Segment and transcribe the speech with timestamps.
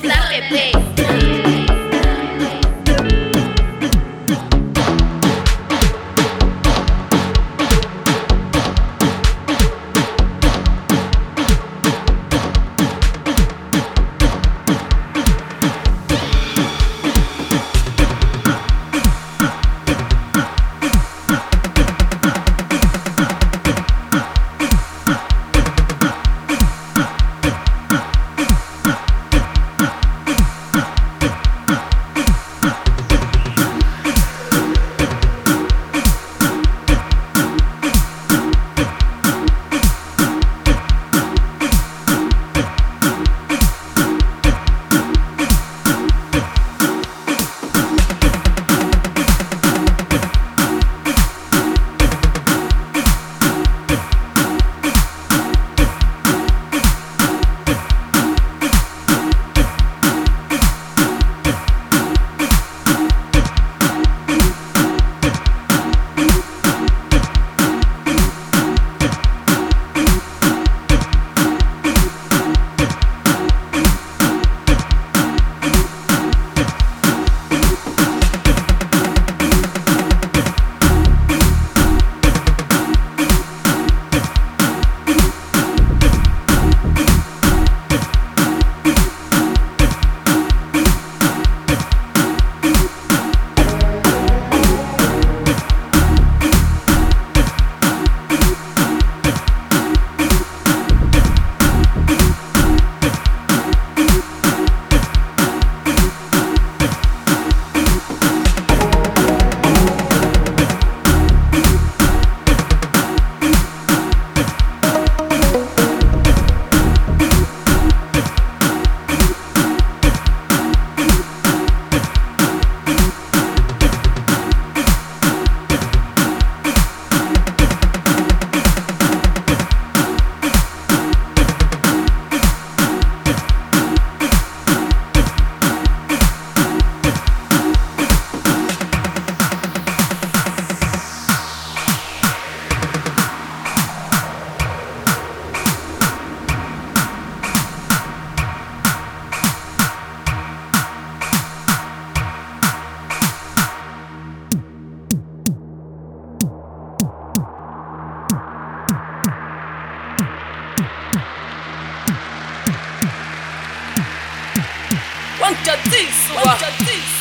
[0.00, 0.91] slap it, babe.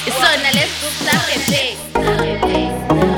[0.07, 1.75] Isona lesigusa bebê.
[1.97, 3.10] Isona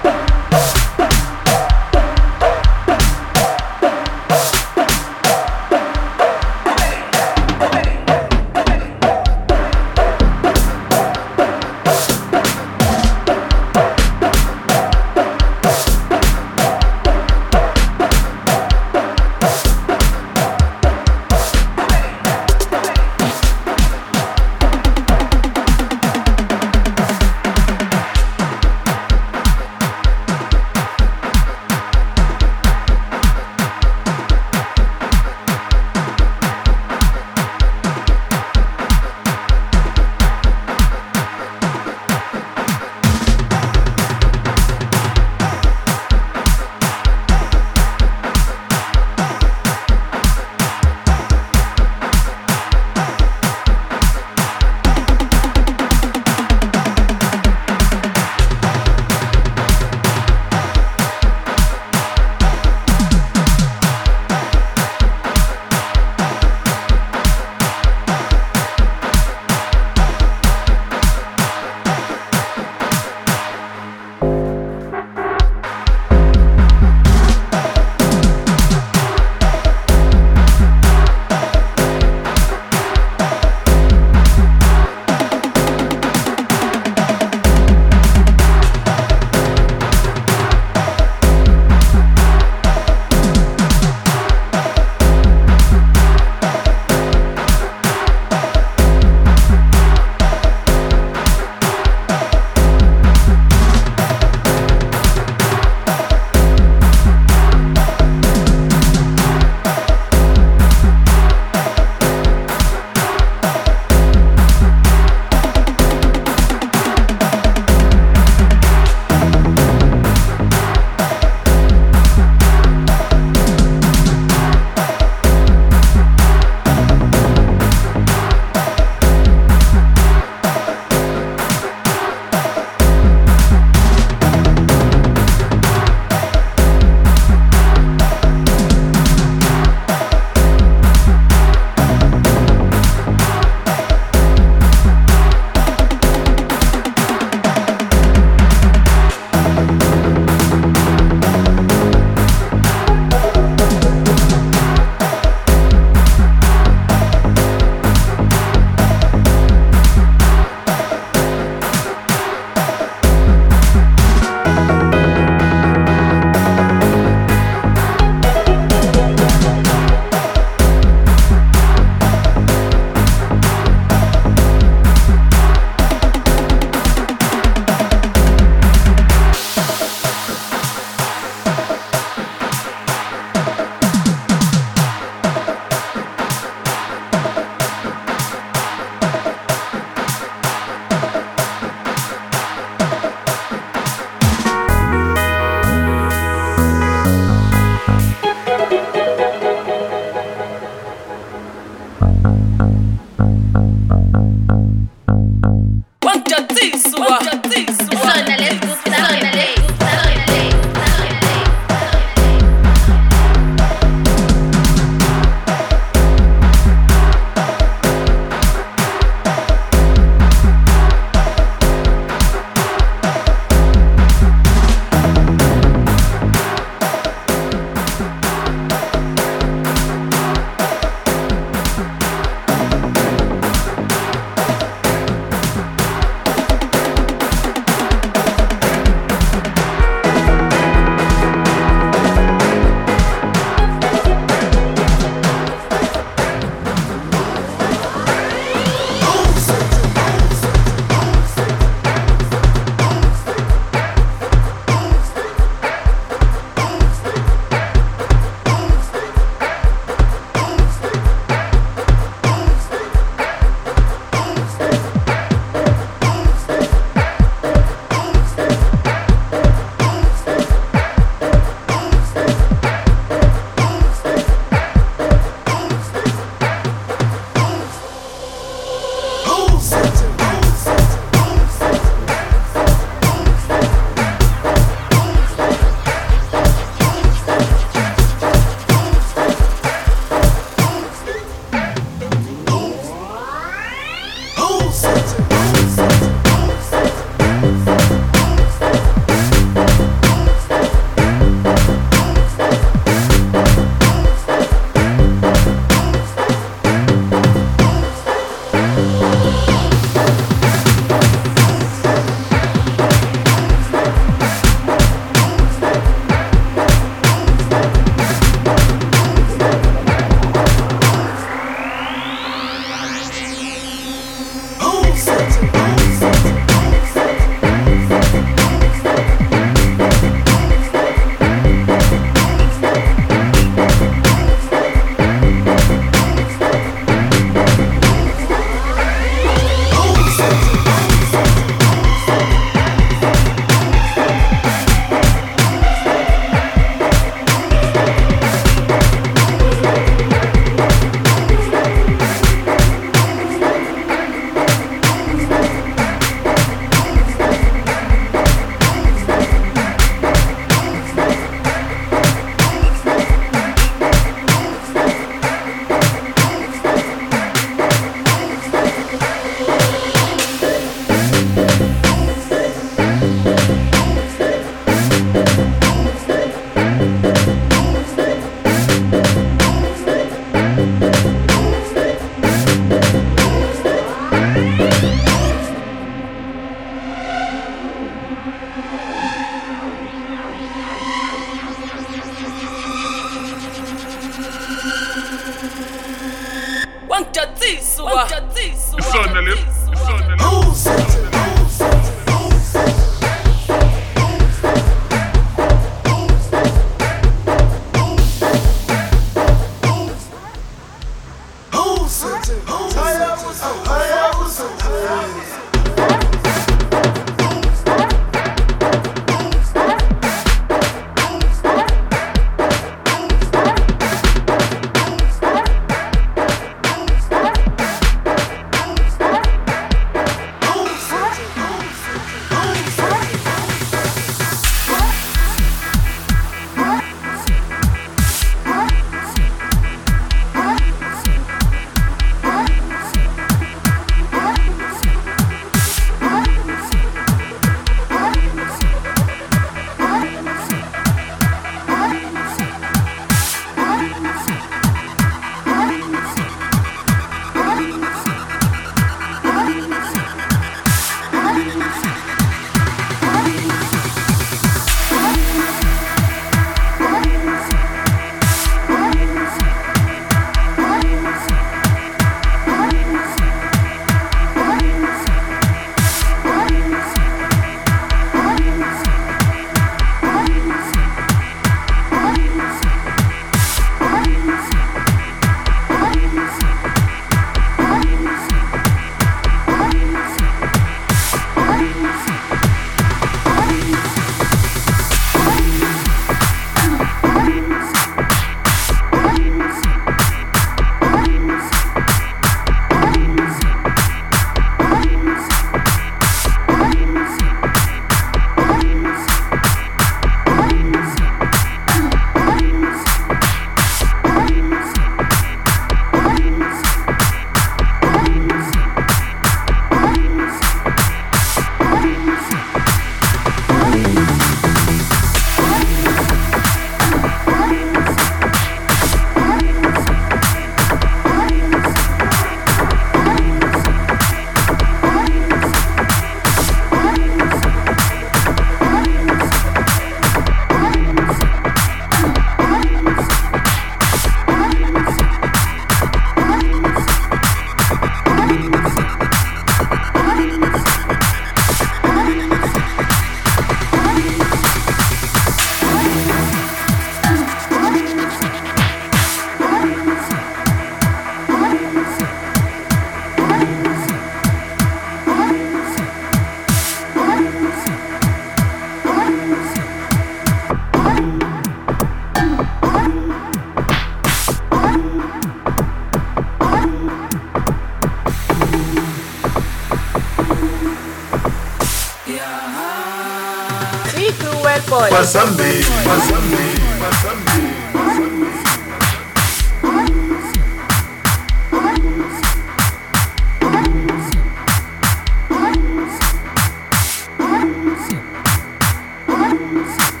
[599.71, 600.00] wangijatisa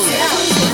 [0.00, 0.73] 谢谢。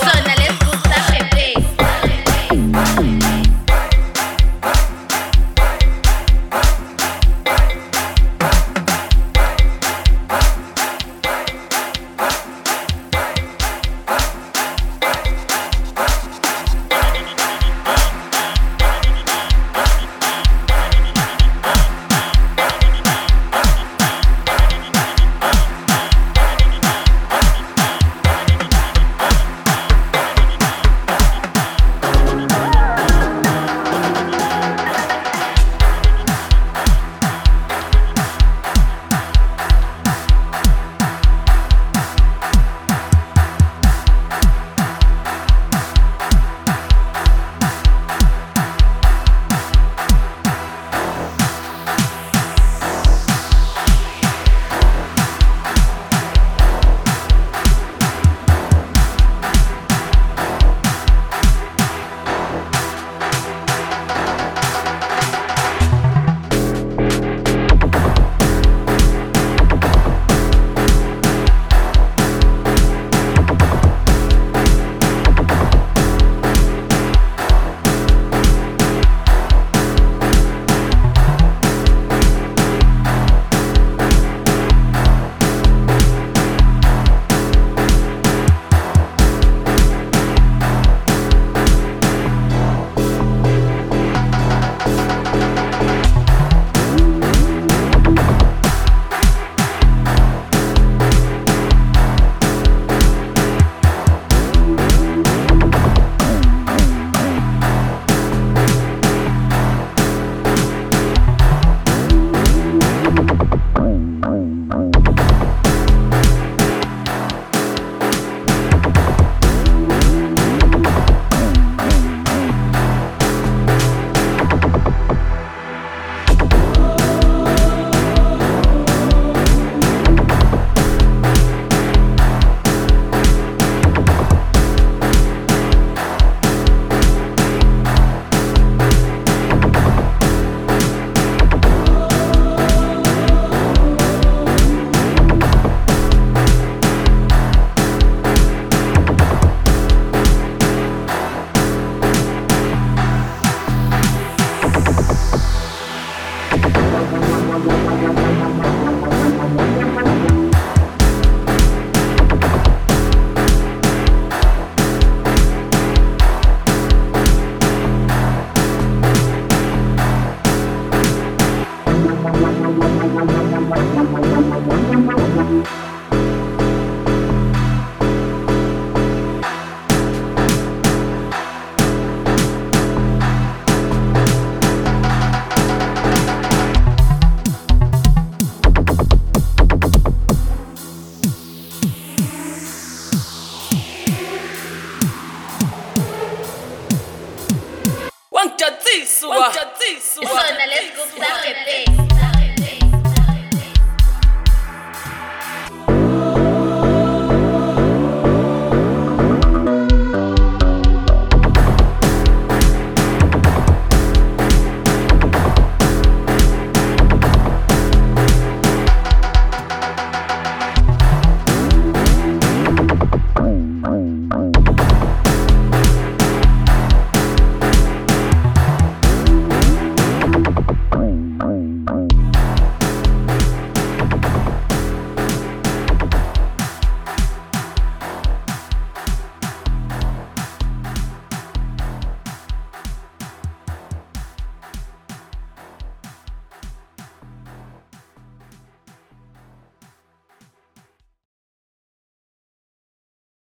[0.00, 1.55] Sona les gusta beber.